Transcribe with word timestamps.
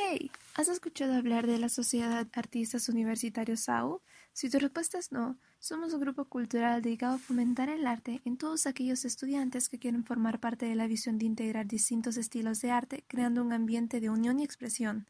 Hey, 0.00 0.30
¿has 0.54 0.68
escuchado 0.68 1.14
hablar 1.14 1.48
de 1.48 1.58
la 1.58 1.68
Sociedad 1.68 2.28
Artistas 2.32 2.88
Universitarios 2.88 3.62
SAU? 3.62 4.00
Si 4.32 4.48
tu 4.48 4.60
respuesta 4.60 4.96
es 4.96 5.10
no, 5.10 5.36
somos 5.58 5.92
un 5.92 6.00
grupo 6.00 6.26
cultural 6.26 6.82
dedicado 6.82 7.16
a 7.16 7.18
fomentar 7.18 7.68
el 7.68 7.84
arte 7.84 8.20
en 8.24 8.36
todos 8.36 8.68
aquellos 8.68 9.04
estudiantes 9.04 9.68
que 9.68 9.80
quieren 9.80 10.04
formar 10.04 10.38
parte 10.38 10.66
de 10.66 10.76
la 10.76 10.86
visión 10.86 11.18
de 11.18 11.26
integrar 11.26 11.66
distintos 11.66 12.16
estilos 12.16 12.60
de 12.60 12.70
arte, 12.70 13.04
creando 13.08 13.42
un 13.42 13.52
ambiente 13.52 13.98
de 13.98 14.08
unión 14.08 14.38
y 14.38 14.44
expresión. 14.44 15.08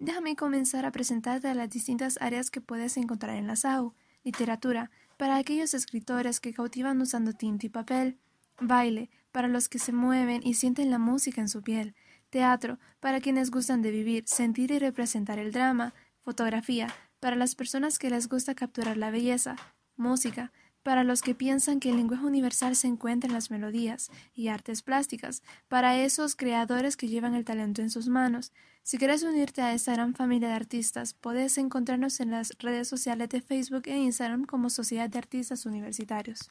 Déjame 0.00 0.34
comenzar 0.34 0.84
a 0.84 0.90
presentarte 0.90 1.54
las 1.54 1.70
distintas 1.70 2.18
áreas 2.20 2.50
que 2.50 2.60
puedes 2.60 2.96
encontrar 2.96 3.36
en 3.36 3.46
la 3.46 3.54
SAU. 3.54 3.94
Literatura, 4.24 4.90
para 5.18 5.36
aquellos 5.36 5.72
escritores 5.72 6.40
que 6.40 6.52
cautivan 6.52 7.00
usando 7.00 7.32
tinta 7.32 7.66
y 7.66 7.68
papel. 7.68 8.18
Baile, 8.60 9.08
para 9.30 9.46
los 9.46 9.68
que 9.68 9.78
se 9.78 9.92
mueven 9.92 10.44
y 10.44 10.54
sienten 10.54 10.90
la 10.90 10.98
música 10.98 11.40
en 11.40 11.48
su 11.48 11.62
piel. 11.62 11.94
Teatro, 12.30 12.78
para 13.00 13.20
quienes 13.20 13.50
gustan 13.50 13.82
de 13.82 13.90
vivir, 13.90 14.24
sentir 14.26 14.70
y 14.70 14.78
representar 14.78 15.38
el 15.38 15.52
drama. 15.52 15.94
Fotografía, 16.22 16.94
para 17.20 17.36
las 17.36 17.54
personas 17.54 17.98
que 17.98 18.10
les 18.10 18.28
gusta 18.28 18.54
capturar 18.54 18.96
la 18.96 19.10
belleza. 19.10 19.56
Música, 19.96 20.52
para 20.82 21.04
los 21.04 21.22
que 21.22 21.34
piensan 21.34 21.80
que 21.80 21.90
el 21.90 21.96
lenguaje 21.96 22.24
universal 22.24 22.76
se 22.76 22.86
encuentra 22.86 23.28
en 23.28 23.34
las 23.34 23.50
melodías. 23.50 24.10
Y 24.34 24.48
artes 24.48 24.82
plásticas, 24.82 25.42
para 25.68 25.96
esos 25.98 26.36
creadores 26.36 26.96
que 26.96 27.08
llevan 27.08 27.34
el 27.34 27.44
talento 27.44 27.82
en 27.82 27.90
sus 27.90 28.08
manos. 28.08 28.52
Si 28.82 28.98
quieres 28.98 29.22
unirte 29.22 29.60
a 29.62 29.74
esta 29.74 29.92
gran 29.92 30.14
familia 30.14 30.48
de 30.48 30.54
artistas, 30.54 31.14
puedes 31.14 31.58
encontrarnos 31.58 32.20
en 32.20 32.30
las 32.30 32.56
redes 32.58 32.88
sociales 32.88 33.28
de 33.28 33.40
Facebook 33.40 33.82
e 33.86 33.98
Instagram 33.98 34.44
como 34.44 34.70
Sociedad 34.70 35.10
de 35.10 35.18
Artistas 35.18 35.66
Universitarios. 35.66 36.50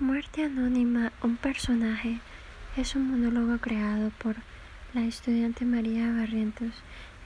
Muerte 0.00 0.44
Anónima, 0.44 1.12
un 1.22 1.36
personaje, 1.36 2.20
es 2.74 2.96
un 2.96 3.10
monólogo 3.10 3.58
creado 3.58 4.10
por 4.16 4.36
la 4.94 5.02
estudiante 5.02 5.66
María 5.66 6.10
Barrientos. 6.10 6.72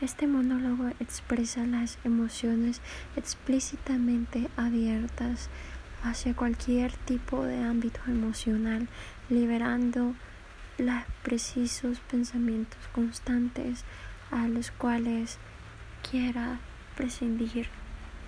Este 0.00 0.26
monólogo 0.26 0.88
expresa 0.98 1.64
las 1.66 1.98
emociones 2.02 2.80
explícitamente 3.14 4.48
abiertas 4.56 5.50
hacia 6.02 6.34
cualquier 6.34 6.92
tipo 6.96 7.44
de 7.44 7.62
ámbito 7.62 8.00
emocional, 8.08 8.88
liberando 9.30 10.16
los 10.76 11.04
precisos 11.22 12.00
pensamientos 12.10 12.80
constantes 12.92 13.84
a 14.32 14.48
los 14.48 14.72
cuales 14.72 15.38
quiera 16.10 16.58
prescindir 16.96 17.68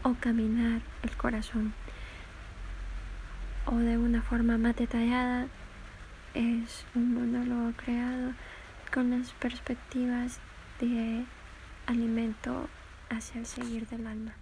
o 0.04 0.14
caminar 0.14 0.82
el 1.02 1.16
corazón 1.16 1.74
o 3.66 3.74
de 3.76 3.98
una 3.98 4.22
forma 4.22 4.58
más 4.58 4.76
detallada 4.76 5.46
es 6.34 6.86
un 6.94 7.14
monólogo 7.14 7.72
creado 7.76 8.32
con 8.92 9.10
las 9.10 9.32
perspectivas 9.32 10.38
de 10.80 11.24
alimento 11.86 12.68
hacia 13.10 13.40
el 13.40 13.46
seguir 13.46 13.86
del 13.88 14.06
alma. 14.06 14.34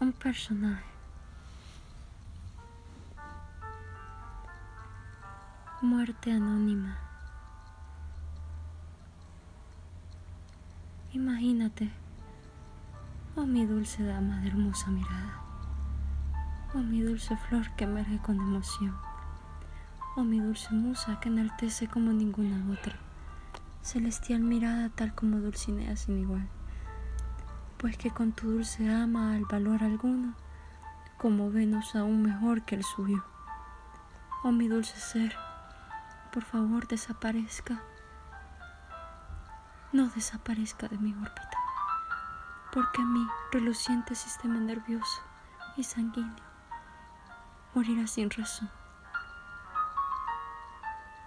Un 0.00 0.12
personaje. 0.12 0.84
Muerte 5.82 6.32
anónima. 6.32 7.03
Imagínate, 11.14 11.92
oh 13.36 13.46
mi 13.46 13.64
dulce 13.66 14.02
dama 14.02 14.40
de 14.40 14.48
hermosa 14.48 14.90
mirada, 14.90 15.40
oh 16.74 16.78
mi 16.78 17.02
dulce 17.02 17.36
flor 17.36 17.70
que 17.76 17.84
emerge 17.84 18.18
con 18.18 18.40
emoción, 18.40 18.96
oh 20.16 20.24
mi 20.24 20.40
dulce 20.40 20.74
musa 20.74 21.20
que 21.20 21.28
enaltece 21.28 21.86
como 21.86 22.12
ninguna 22.12 22.60
otra, 22.72 22.96
celestial 23.80 24.40
mirada 24.40 24.88
tal 24.88 25.14
como 25.14 25.38
Dulcinea 25.38 25.94
sin 25.94 26.18
igual, 26.18 26.48
pues 27.76 27.96
que 27.96 28.10
con 28.10 28.32
tu 28.32 28.50
dulce 28.50 28.92
ama 28.92 29.34
al 29.34 29.44
valor 29.44 29.84
alguno, 29.84 30.34
como 31.16 31.48
Venus 31.48 31.94
aún 31.94 32.22
mejor 32.22 32.62
que 32.62 32.74
el 32.74 32.82
suyo. 32.82 33.24
Oh 34.42 34.50
mi 34.50 34.66
dulce 34.66 34.98
ser, 34.98 35.36
por 36.32 36.42
favor 36.42 36.88
desaparezca 36.88 37.80
no 39.94 40.08
desaparezca 40.08 40.88
de 40.88 40.98
mi 40.98 41.12
órbita, 41.12 41.58
porque 42.72 43.00
mi 43.00 43.24
reluciente 43.52 44.16
sistema 44.16 44.58
nervioso 44.58 45.22
y 45.76 45.84
sanguíneo 45.84 46.44
morirá 47.74 48.04
sin 48.08 48.28
razón. 48.28 48.68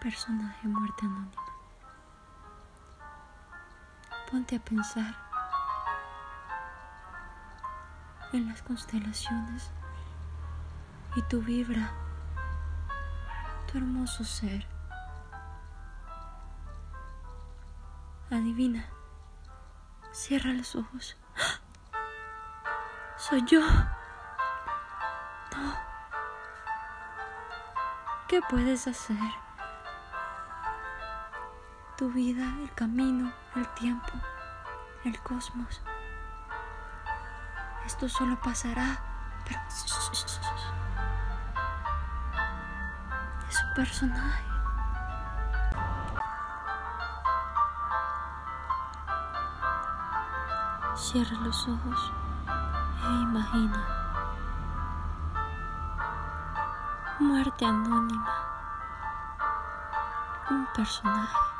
Personaje 0.01 0.67
muerte 0.67 1.05
anónima. 1.05 1.31
Ponte 4.29 4.57
a 4.57 4.59
pensar 4.59 5.15
en 8.33 8.49
las 8.49 8.61
constelaciones 8.63 9.71
y 11.15 11.21
tu 11.21 11.41
vibra, 11.41 11.93
tu 13.71 13.77
hermoso 13.77 14.25
ser 14.25 14.67
Adivina. 18.29 18.85
Cierra 20.11 20.51
los 20.51 20.75
ojos. 20.75 21.15
Soy 23.15 23.43
yo. 23.45 23.61
No. 25.55 25.73
¿Qué 28.27 28.41
puedes 28.49 28.85
hacer? 28.87 29.17
Tu 31.95 32.11
vida, 32.11 32.43
el 32.61 32.73
camino, 32.73 33.31
el 33.55 33.67
tiempo, 33.75 34.11
el 35.05 35.17
cosmos. 35.21 35.81
Esto 37.85 38.09
solo 38.09 38.39
pasará, 38.41 38.99
pero... 39.45 39.59
Es 43.49 43.63
un 43.63 43.73
personaje. 43.73 44.56
Cierra 51.11 51.37
los 51.39 51.65
ojos 51.69 52.11
e 53.01 53.21
imagina. 53.21 53.87
Muerte 57.17 57.63
anónima. 57.63 58.29
Un 60.49 60.67
personaje. 60.75 61.56